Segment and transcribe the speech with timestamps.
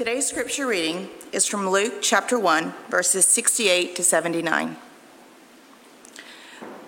[0.00, 4.78] Today's scripture reading is from Luke chapter 1, verses 68 to 79.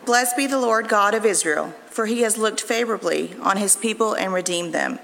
[0.07, 4.15] Blessed be the Lord God of Israel, for he has looked favorably on his people
[4.15, 4.99] and redeemed them.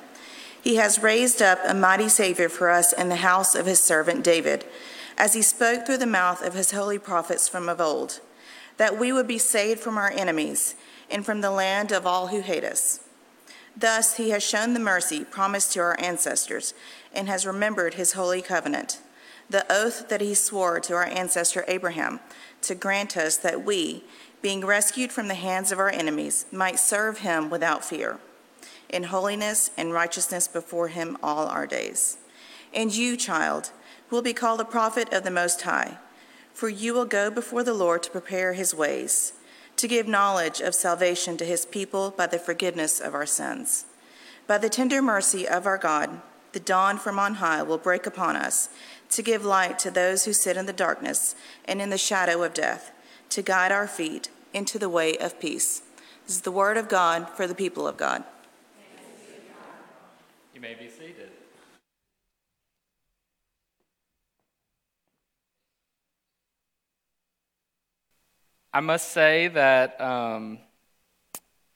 [0.62, 4.24] He has raised up a mighty Savior for us in the house of his servant
[4.24, 4.64] David,
[5.18, 8.20] as he spoke through the mouth of his holy prophets from of old,
[8.78, 10.76] that we would be saved from our enemies
[11.10, 13.00] and from the land of all who hate us.
[13.76, 16.74] Thus he has shown the mercy promised to our ancestors
[17.14, 19.00] and has remembered his holy covenant,
[19.50, 22.20] the oath that he swore to our ancestor Abraham
[22.62, 24.04] to grant us that we,
[24.42, 28.18] being rescued from the hands of our enemies, might serve him without fear,
[28.88, 32.18] in holiness and righteousness before him all our days.
[32.74, 33.70] And you, child,
[34.10, 35.98] will be called a prophet of the Most High,
[36.52, 39.32] for you will go before the Lord to prepare his ways
[39.78, 43.86] to give knowledge of salvation to his people by the forgiveness of our sins.
[44.48, 46.20] By the tender mercy of our God,
[46.58, 48.68] the dawn from on high will break upon us
[49.10, 52.52] to give light to those who sit in the darkness and in the shadow of
[52.52, 52.90] death,
[53.28, 55.82] to guide our feet into the way of peace.
[56.26, 58.24] This is the word of God for the people of God.
[60.52, 61.30] You may be seated.
[68.74, 70.58] I must say that um,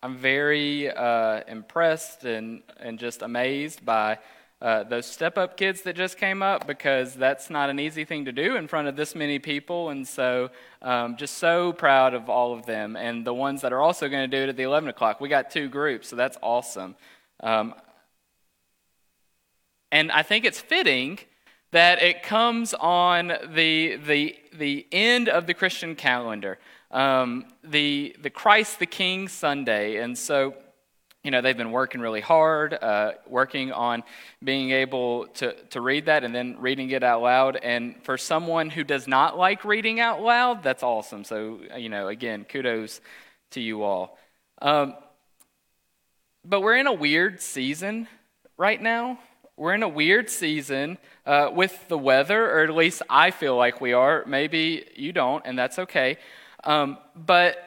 [0.03, 4.19] I'm very uh, impressed and, and just amazed by
[4.63, 8.25] uh, those step up kids that just came up because that's not an easy thing
[8.25, 9.91] to do in front of this many people.
[9.91, 13.81] And so, um, just so proud of all of them and the ones that are
[13.83, 15.21] also going to do it at the 11 o'clock.
[15.21, 16.95] We got two groups, so that's awesome.
[17.41, 17.75] Um,
[19.91, 21.19] and I think it's fitting
[21.73, 26.59] that it comes on the, the, the end of the Christian calendar
[26.93, 29.97] um, the, the Christ the King Sunday.
[29.97, 30.55] And so,
[31.25, 34.03] you know, they've been working really hard, uh, working on
[34.43, 37.57] being able to, to read that and then reading it out loud.
[37.57, 41.23] And for someone who does not like reading out loud, that's awesome.
[41.23, 43.01] So, you know, again, kudos
[43.53, 44.19] to you all.
[44.61, 44.95] Um,
[46.45, 48.09] but we're in a weird season
[48.57, 49.21] right now.
[49.57, 53.81] We're in a weird season uh, with the weather, or at least I feel like
[53.81, 54.25] we are.
[54.27, 56.19] Maybe you don't, and that's okay.
[56.65, 57.59] Um, but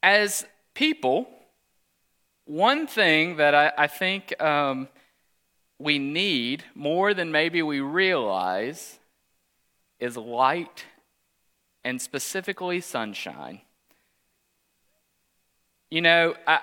[0.00, 1.26] as people,
[2.46, 4.88] one thing that I, I think um,
[5.78, 8.98] we need more than maybe we realize
[9.98, 10.84] is light
[11.84, 13.60] and specifically sunshine.
[15.90, 16.60] You know, I,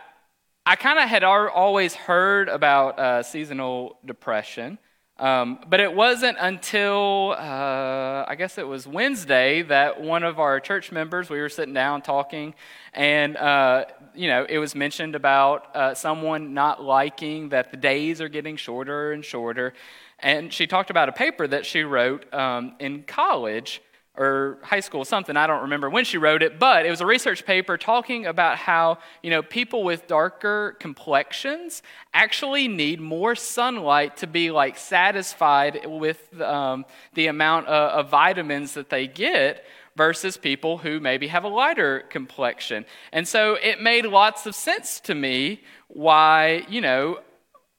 [0.66, 4.78] I kind of had always heard about uh, seasonal depression.
[5.22, 10.60] Um, but it wasn't until, uh, I guess it was Wednesday, that one of our
[10.60, 12.56] church members, we were sitting down talking,
[12.92, 18.20] and, uh, you know, it was mentioned about uh, someone not liking that the days
[18.20, 19.76] are getting shorter and shorter.
[20.18, 23.80] And she talked about a paper that she wrote um, in college
[24.18, 25.38] or high school, something.
[25.38, 28.58] I don't remember when she wrote it, but it was a research paper talking about
[28.58, 31.82] how, you know, people with darker complexions
[32.14, 38.74] actually need more sunlight to be like satisfied with um, the amount of, of vitamins
[38.74, 39.64] that they get
[39.96, 42.86] versus people who maybe have a lighter complexion.
[43.12, 47.20] And so it made lots of sense to me why, you know,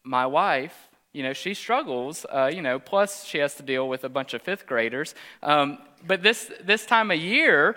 [0.05, 4.05] my wife you know she struggles uh, you know plus she has to deal with
[4.05, 5.15] a bunch of fifth graders.
[5.43, 7.77] Um, but this this time of year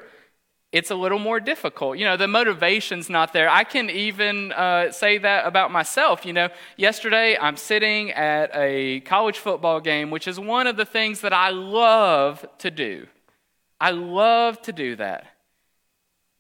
[0.72, 1.98] it's a little more difficult.
[1.98, 3.50] You know the motivation's not there.
[3.50, 6.26] I can even uh, say that about myself.
[6.26, 10.86] You know yesterday i'm sitting at a college football game which is one of the
[10.86, 13.08] things that i love to do.
[13.80, 15.35] I love to do that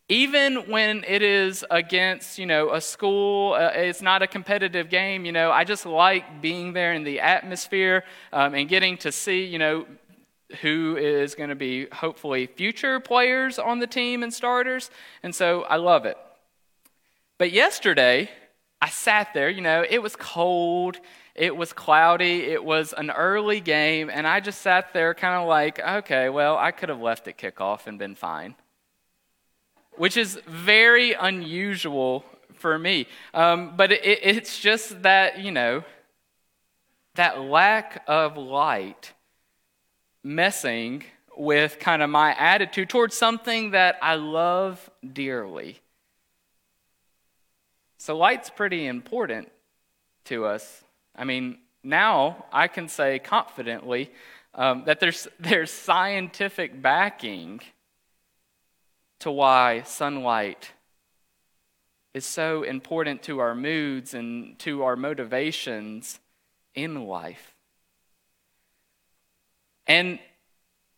[0.07, 5.25] even when it is against you know a school uh, it's not a competitive game
[5.25, 9.45] you know i just like being there in the atmosphere um, and getting to see
[9.45, 9.85] you know
[10.61, 14.91] who is going to be hopefully future players on the team and starters
[15.23, 16.17] and so i love it.
[17.37, 18.29] But yesterday
[18.81, 20.97] i sat there you know it was cold
[21.33, 25.47] it was cloudy it was an early game and i just sat there kind of
[25.47, 28.55] like okay well i could have left at kickoff and been fine
[29.97, 32.23] which is very unusual
[32.55, 33.07] for me.
[33.33, 35.83] Um, but it, it's just that, you know,
[37.15, 39.13] that lack of light
[40.23, 41.03] messing
[41.37, 45.79] with kind of my attitude towards something that I love dearly.
[47.97, 49.51] So, light's pretty important
[50.25, 50.83] to us.
[51.15, 54.11] I mean, now I can say confidently
[54.53, 57.61] um, that there's, there's scientific backing
[59.19, 60.71] to why sunlight
[62.13, 66.19] is so important to our moods and to our motivations
[66.73, 67.53] in life.
[69.87, 70.19] And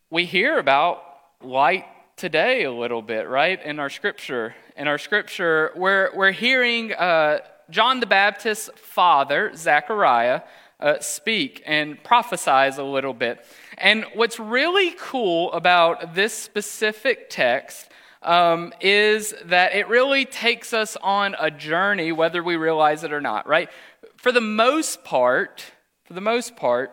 [0.09, 1.03] we hear about
[1.41, 1.85] light
[2.15, 4.55] today a little bit, right, in our scripture.
[4.75, 10.41] In our scripture, we're, we're hearing uh, John the Baptist's father, Zechariah,
[10.79, 13.43] uh, speak and prophesize a little bit.
[13.77, 17.89] And what's really cool about this specific text
[18.27, 23.21] um, is that it really takes us on a journey, whether we realize it or
[23.21, 23.69] not, right?
[24.17, 25.63] For the most part,
[26.03, 26.91] for the most part,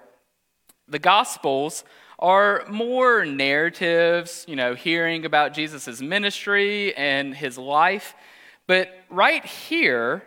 [0.86, 1.84] the Gospels
[2.20, 8.14] are more narratives, you know, hearing about Jesus' ministry and his life.
[8.68, 10.22] But right here,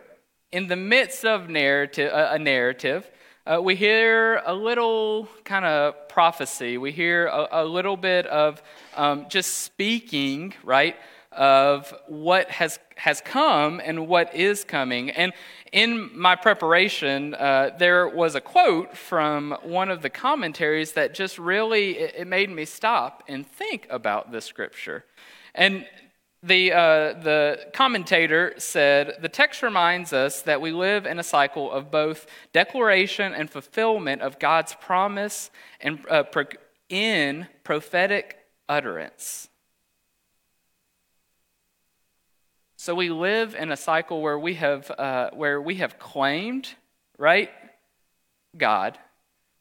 [0.52, 3.10] in the midst of narrative, a narrative,
[3.48, 6.76] uh, we hear a little kind of prophecy.
[6.76, 8.62] We hear a, a little bit of
[8.94, 10.96] um, just speaking, right,
[11.32, 15.08] of what has, has come and what is coming.
[15.10, 15.32] And
[15.72, 21.38] in my preparation, uh, there was a quote from one of the commentaries that just
[21.38, 25.06] really it, it made me stop and think about the scripture.
[25.54, 25.86] And
[26.42, 31.70] the, uh, the commentator said the text reminds us that we live in a cycle
[31.70, 35.50] of both declaration and fulfillment of God's promise
[35.80, 36.24] and uh,
[36.88, 38.38] in prophetic
[38.68, 39.48] utterance.
[42.76, 46.72] So we live in a cycle where we have, uh, where we have claimed,
[47.18, 47.50] right,
[48.56, 48.96] God,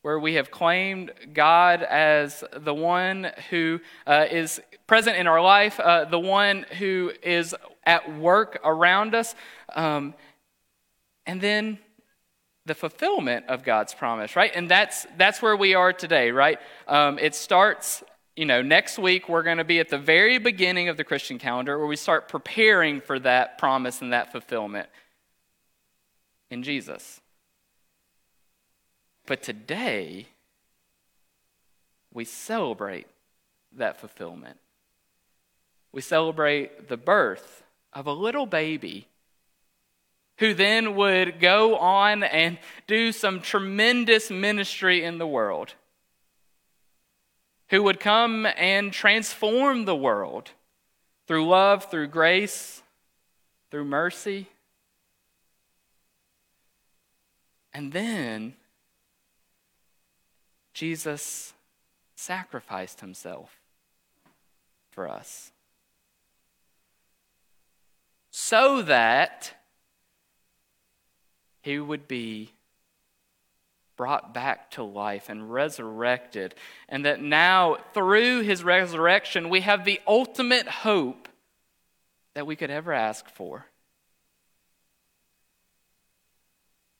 [0.07, 5.81] where we have claimed God as the one who uh, is present in our life,
[5.81, 7.53] uh, the one who is
[7.85, 9.35] at work around us,
[9.75, 10.13] um,
[11.25, 11.77] and then
[12.65, 14.49] the fulfillment of God's promise, right?
[14.55, 16.57] And that's that's where we are today, right?
[16.87, 18.01] Um, it starts.
[18.37, 21.37] You know, next week we're going to be at the very beginning of the Christian
[21.37, 24.87] calendar where we start preparing for that promise and that fulfillment
[26.49, 27.19] in Jesus.
[29.27, 30.25] But today,
[32.13, 33.07] we celebrate
[33.73, 34.57] that fulfillment.
[35.91, 37.63] We celebrate the birth
[37.93, 39.07] of a little baby
[40.39, 42.57] who then would go on and
[42.87, 45.73] do some tremendous ministry in the world,
[47.69, 50.51] who would come and transform the world
[51.27, 52.81] through love, through grace,
[53.71, 54.47] through mercy.
[57.73, 58.53] And then
[60.77, 61.55] Jesus
[62.15, 63.59] sacrificed himself
[64.91, 65.51] for us
[68.29, 69.55] so that
[71.63, 72.51] he would be
[73.95, 76.53] brought back to life and resurrected,
[76.87, 81.27] and that now, through his resurrection, we have the ultimate hope
[82.35, 83.65] that we could ever ask for.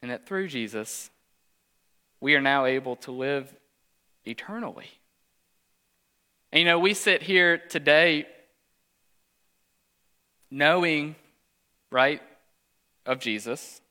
[0.02, 1.12] And that through Jesus,
[2.20, 3.54] we are now able to live
[4.28, 4.90] eternally.
[6.52, 8.26] And you know, we sit here today
[10.50, 11.16] knowing,
[11.92, 12.22] right,
[13.06, 13.82] of Jesus.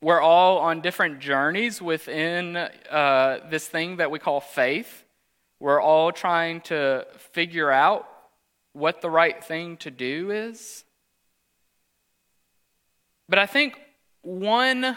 [0.00, 5.04] We're all on different journeys within uh, this thing that we call faith.
[5.60, 8.08] We're all trying to figure out
[8.72, 10.84] what the right thing to do is.
[13.28, 13.78] But I think
[14.22, 14.96] one,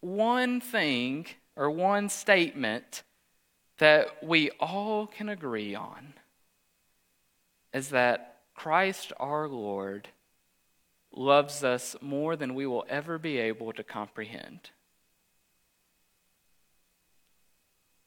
[0.00, 1.26] one thing
[1.56, 3.02] or one statement
[3.78, 6.14] that we all can agree on
[7.72, 10.08] is that Christ our Lord
[11.12, 14.70] loves us more than we will ever be able to comprehend.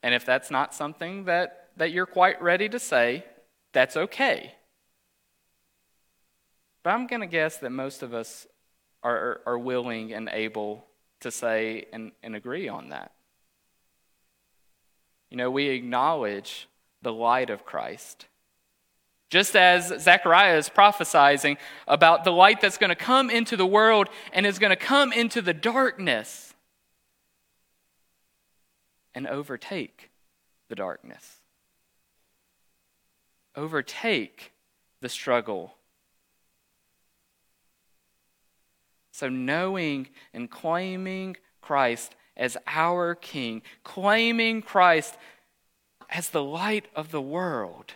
[0.04, 3.24] And if that's not something that, that you're quite ready to say,
[3.72, 4.54] that's okay.
[6.84, 8.48] But I'm going to guess that most of us
[9.04, 10.86] are, are willing and able
[11.22, 13.12] to say and, and agree on that.
[15.32, 16.68] You know, we acknowledge
[17.02, 18.28] the light of Christ.
[19.30, 21.58] Just as Zechariah is prophesying
[21.88, 25.14] about the light that's going to come into the world and is going to come
[25.14, 26.54] into the darkness
[29.16, 30.12] and overtake
[30.68, 31.38] the darkness,
[33.56, 34.52] overtake
[35.00, 35.76] the struggle.
[39.14, 45.18] So, knowing and claiming Christ as our King, claiming Christ
[46.10, 47.94] as the light of the world.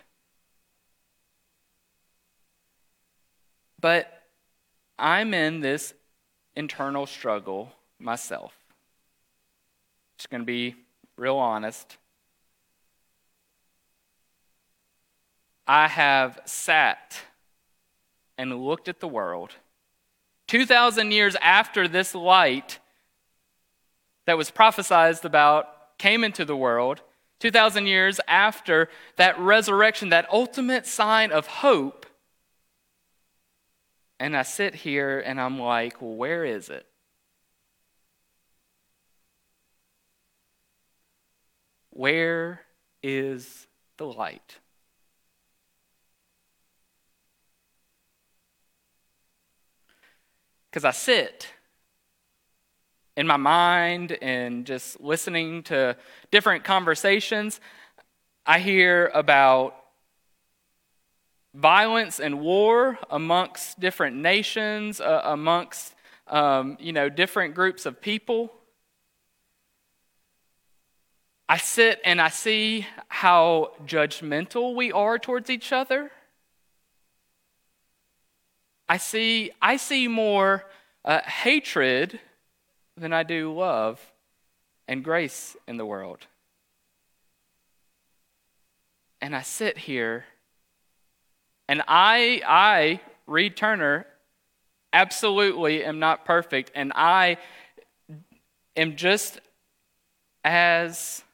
[3.80, 4.22] But
[4.98, 5.94] I'm in this
[6.54, 8.54] internal struggle myself.
[10.16, 10.74] Just going to be
[11.16, 11.98] real honest.
[15.66, 17.20] I have sat
[18.38, 19.52] and looked at the world
[20.46, 22.78] 2,000 years after this light
[24.26, 27.00] that was prophesied about came into the world,
[27.40, 32.06] 2,000 years after that resurrection, that ultimate sign of hope.
[34.18, 36.86] And I sit here and I'm like, well, where is it?
[41.90, 42.62] Where
[43.02, 43.66] is
[43.96, 44.58] the light?
[50.70, 51.48] Because I sit
[53.16, 55.96] in my mind and just listening to
[56.30, 57.60] different conversations,
[58.44, 59.74] I hear about
[61.54, 65.94] violence and war amongst different nations, uh, amongst
[66.28, 68.52] um, you know different groups of people.
[71.48, 76.10] I sit and I see how judgmental we are towards each other.
[78.88, 80.64] I see, I see more
[81.04, 82.20] uh, hatred
[82.96, 84.00] than I do love
[84.88, 86.26] and grace in the world.
[89.20, 90.24] And I sit here
[91.68, 94.06] and I, I, Reed Turner,
[94.92, 97.38] absolutely am not perfect, and I
[98.76, 99.40] am just
[100.44, 101.24] as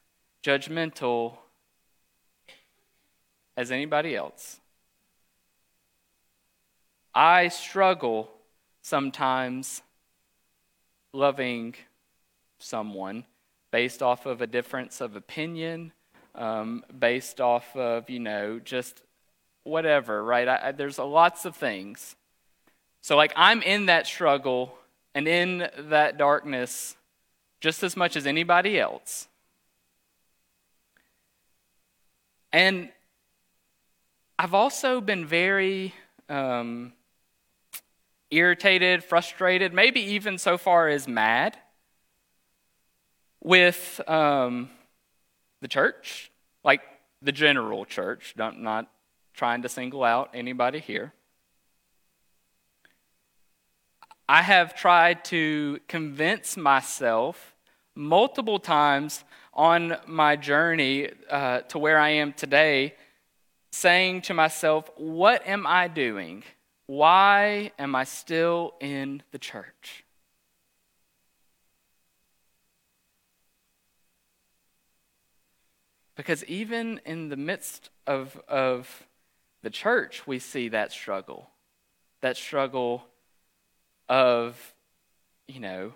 [0.42, 1.36] judgmental
[3.56, 4.58] as anybody else.
[7.14, 8.30] I struggle
[8.80, 9.82] sometimes
[11.12, 11.74] loving
[12.58, 13.24] someone
[13.70, 15.92] based off of a difference of opinion,
[16.34, 19.02] um, based off of, you know, just
[19.64, 20.48] whatever, right?
[20.48, 22.16] I, I, there's lots of things.
[23.00, 24.78] So, like, I'm in that struggle
[25.14, 26.96] and in that darkness
[27.60, 29.28] just as much as anybody else.
[32.52, 32.90] And
[34.38, 35.94] I've also been very
[36.28, 36.92] um,
[38.32, 41.56] irritated, frustrated, maybe even so far as mad
[43.40, 44.70] with um,
[45.60, 46.32] the church,
[46.64, 46.80] like
[47.20, 48.90] the general church, not, not
[49.34, 51.12] trying to single out anybody here.
[54.28, 57.54] I have tried to convince myself
[57.94, 62.94] multiple times on my journey uh, to where I am today,
[63.72, 66.44] saying to myself, What am I doing?
[66.92, 70.04] Why am I still in the church?
[76.16, 79.06] Because even in the midst of, of
[79.62, 81.48] the church, we see that struggle.
[82.20, 83.06] That struggle
[84.10, 84.74] of,
[85.48, 85.94] you know,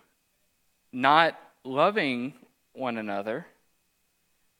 [0.94, 2.32] not loving
[2.72, 3.46] one another.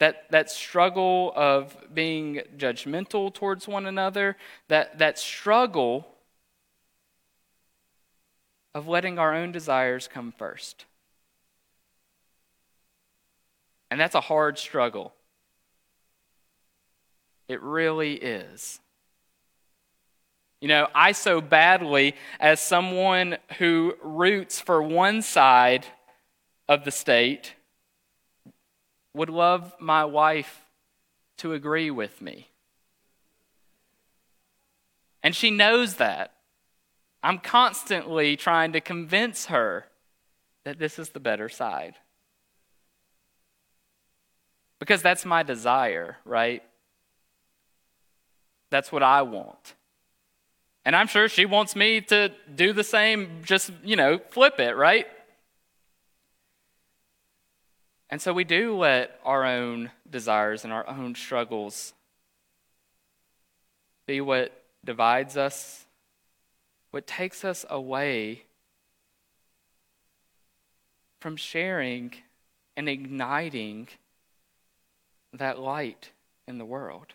[0.00, 4.36] That, that struggle of being judgmental towards one another,
[4.68, 6.12] that, that struggle
[8.76, 10.85] of letting our own desires come first.
[13.90, 15.14] And that's a hard struggle.
[17.49, 18.80] It really is.
[20.61, 25.87] You know, I so badly, as someone who roots for one side
[26.68, 27.54] of the state,
[29.14, 30.66] would love my wife
[31.38, 32.49] to agree with me.
[35.23, 36.35] And she knows that.
[37.26, 39.87] I'm constantly trying to convince her
[40.64, 41.97] that this is the better side.
[44.78, 46.62] Because that's my desire, right?
[48.71, 49.75] That's what I want.
[50.85, 54.76] And I'm sure she wants me to do the same, just, you know, flip it,
[54.76, 55.09] right?
[58.09, 61.92] And so we do let our own desires and our own struggles
[64.06, 64.52] be what
[64.85, 65.85] divides us
[66.96, 68.42] what takes us away
[71.20, 72.10] from sharing
[72.74, 73.86] and igniting
[75.34, 76.10] that light
[76.48, 77.08] in the world.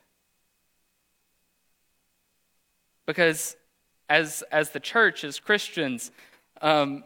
[3.07, 3.57] Because
[4.07, 6.11] as, as the church, as Christians,
[6.61, 7.03] um,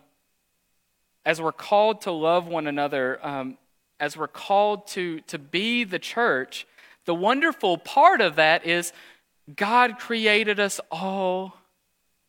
[1.25, 3.58] as we're called to love one another, um,
[4.01, 6.67] as we're called to, to be the church,
[7.05, 8.91] the wonderful part of that is
[9.55, 11.53] God created us all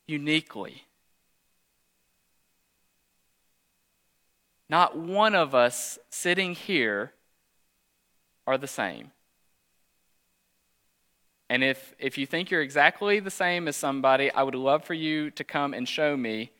[0.06, 0.84] uniquely.
[4.68, 7.12] Not one of us sitting here
[8.46, 9.12] are the same.
[11.48, 14.94] And if, if you think you're exactly the same as somebody, I would love for
[14.94, 16.50] you to come and show me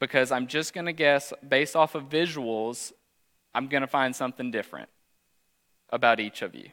[0.00, 2.92] because I'm just going to guess, based off of visuals,
[3.54, 4.88] I'm going to find something different
[5.90, 6.70] about each of you.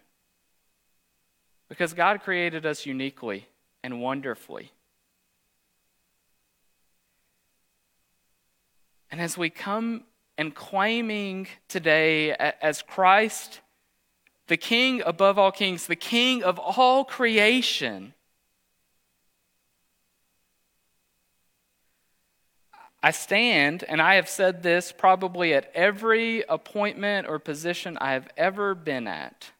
[1.69, 3.47] Because God created us uniquely
[3.83, 4.71] and wonderfully.
[9.11, 10.05] And as we come
[10.37, 13.59] and claiming today as Christ,
[14.47, 18.13] the king above all kings, the king of all creation.
[23.03, 28.29] I stand, and I have said this probably at every appointment or position I have
[28.37, 29.51] ever been at.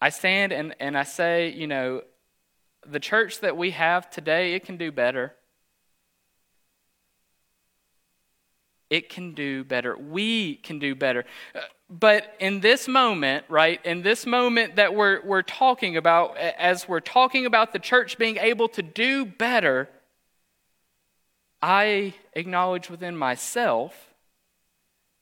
[0.00, 2.02] I stand and, and I say, you know,
[2.86, 5.34] the church that we have today, it can do better.
[8.88, 9.96] It can do better.
[9.96, 11.24] We can do better.
[11.54, 16.88] Uh, but in this moment, right, in this moment that we're, we're talking about, as
[16.88, 19.88] we're talking about the church being able to do better,
[21.62, 24.14] I acknowledge within myself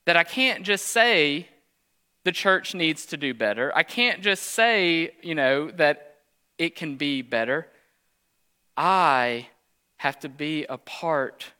[0.05, 1.47] that I can't just say
[2.23, 3.71] the church needs to do better.
[3.75, 6.17] I can't just say, you know, that
[6.57, 7.67] it can be better.
[8.75, 9.47] I
[9.97, 11.53] have to be a part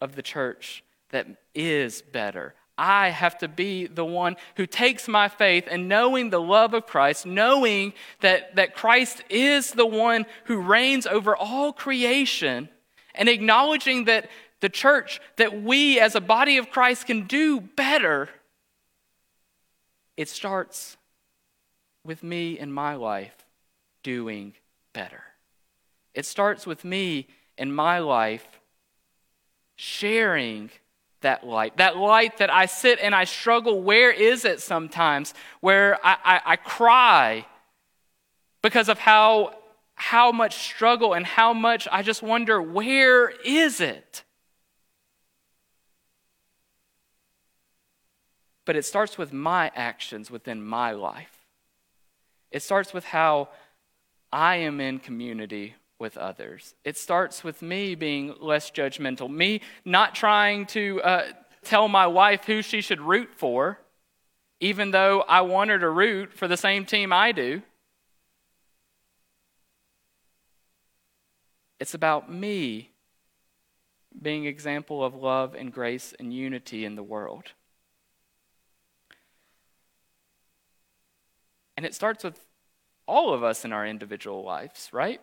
[0.00, 2.54] of the church that is better.
[2.76, 6.86] I have to be the one who takes my faith and knowing the love of
[6.86, 12.68] Christ, knowing that, that Christ is the one who reigns over all creation
[13.14, 18.28] and acknowledging that the church, that we as a body of Christ can do better,
[20.16, 20.96] it starts
[22.04, 23.44] with me in my life
[24.02, 24.54] doing
[24.92, 25.22] better.
[26.14, 27.28] It starts with me
[27.58, 28.60] in my life
[29.76, 30.70] sharing
[31.22, 31.76] that light.
[31.78, 33.82] That light that I sit and I struggle.
[33.82, 35.34] Where is it sometimes?
[35.60, 37.46] Where I, I, I cry
[38.62, 39.54] because of how
[39.94, 44.24] how much struggle and how much I just wonder, where is it?
[48.64, 51.46] But it starts with my actions within my life.
[52.50, 53.48] It starts with how
[54.32, 56.74] I am in community with others.
[56.84, 61.22] It starts with me being less judgmental, me not trying to uh,
[61.64, 63.78] tell my wife who she should root for,
[64.60, 67.62] even though I want her to root for the same team I do.
[71.78, 72.90] It's about me
[74.20, 77.44] being example of love and grace and unity in the world.
[81.76, 82.44] And it starts with
[83.06, 85.20] all of us in our individual lives, right?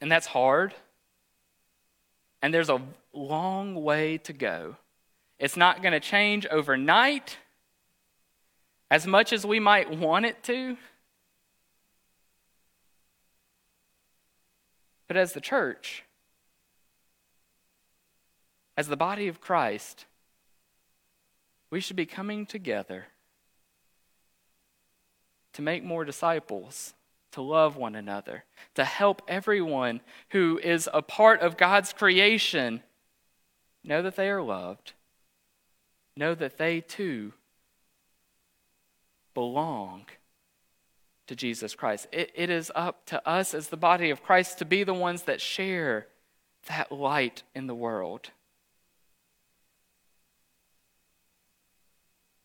[0.00, 0.74] And that's hard.
[2.42, 2.80] And there's a
[3.12, 4.76] long way to go.
[5.38, 7.38] It's not going to change overnight
[8.90, 10.76] as much as we might want it to.
[15.06, 16.04] But as the church,
[18.76, 20.06] as the body of Christ,
[21.70, 23.06] we should be coming together
[25.52, 26.94] to make more disciples,
[27.32, 32.82] to love one another, to help everyone who is a part of God's creation
[33.84, 34.92] know that they are loved,
[36.16, 37.32] know that they too
[39.34, 40.06] belong
[41.28, 42.08] to Jesus Christ.
[42.12, 45.22] It, it is up to us as the body of Christ to be the ones
[45.22, 46.08] that share
[46.68, 48.30] that light in the world.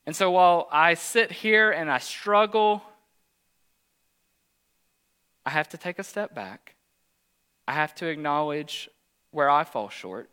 [0.05, 2.83] And so while I sit here and I struggle,
[5.45, 6.75] I have to take a step back.
[7.67, 8.89] I have to acknowledge
[9.31, 10.29] where I fall short.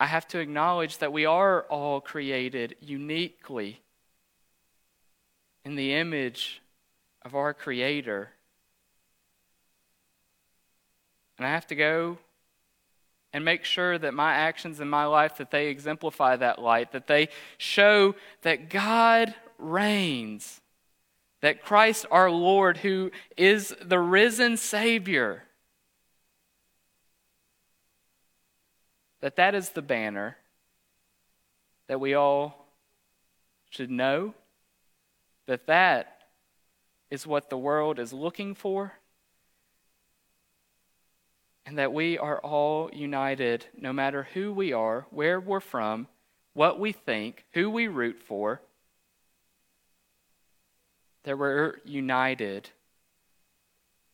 [0.00, 3.82] I have to acknowledge that we are all created uniquely
[5.64, 6.60] in the image
[7.24, 8.30] of our Creator.
[11.38, 12.18] And I have to go
[13.32, 17.06] and make sure that my actions in my life that they exemplify that light, that
[17.06, 20.60] they show that God reigns,
[21.42, 25.44] that Christ our Lord who is the risen savior
[29.20, 30.36] that that is the banner
[31.88, 32.66] that we all
[33.70, 34.34] should know
[35.46, 36.22] that that
[37.10, 38.94] is what the world is looking for,
[41.66, 46.08] and that we are all united, no matter who we are, where we're from,
[46.54, 48.62] what we think, who we root for,
[51.24, 52.70] that we're united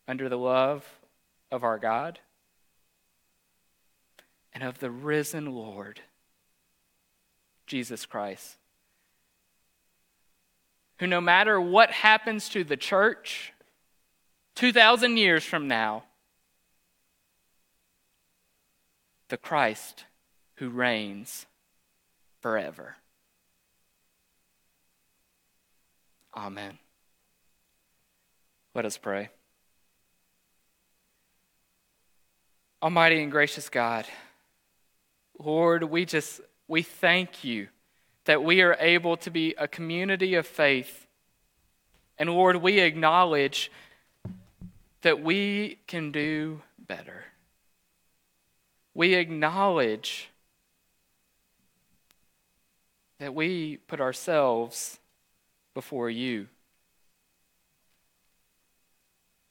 [0.07, 0.87] under the love
[1.51, 2.19] of our God
[4.53, 6.01] and of the risen Lord,
[7.67, 8.59] Jesus Christ
[10.99, 13.53] who, no matter what happens to the church
[14.57, 16.05] 2,000 years from now,
[19.29, 20.05] the Christ
[20.57, 21.47] who reigns
[22.41, 22.97] forever.
[26.37, 26.79] Amen.
[28.79, 29.29] Let us pray.
[32.81, 34.07] Almighty and gracious God,
[35.37, 37.67] Lord, we just we thank you
[38.27, 41.09] that we are able to be a community of faith.
[42.19, 43.73] And Lord, we acknowledge
[45.03, 47.25] that we can do better.
[48.95, 50.31] We acknowledge
[53.19, 55.01] that we put ourselves
[55.75, 56.47] before you.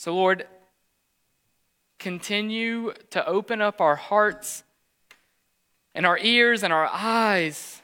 [0.08, 0.48] So, Lord,
[2.00, 4.64] continue to open up our hearts
[5.94, 7.82] and our ears and our eyes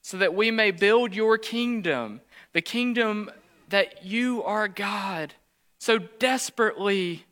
[0.00, 2.22] so that we may build your kingdom,
[2.54, 3.30] the kingdom
[3.68, 5.34] that you, our God,
[5.78, 7.26] so desperately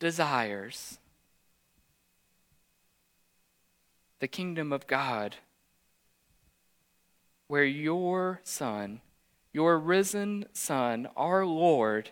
[0.00, 0.98] desires.
[4.18, 5.36] The kingdom of God,
[7.46, 9.00] where your Son,
[9.52, 12.10] your risen Son, our Lord,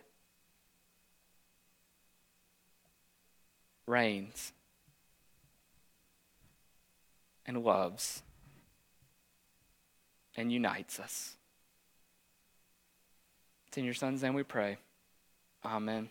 [3.87, 4.53] reigns
[7.46, 8.22] and loves
[10.37, 11.37] and unites us.
[13.68, 14.79] It's in your Son's name we pray.
[15.64, 16.09] Amen.